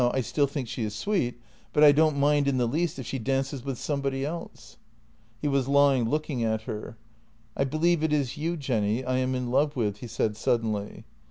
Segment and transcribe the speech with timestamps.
[0.15, 1.39] I still think she is sweet,
[1.73, 4.77] but I don't mind in the least if she dances with somebody else."
[5.43, 6.97] He was lying looking at her:"
[7.55, 11.05] I believe it is you, Jenny, I am in love with," he said suddenly.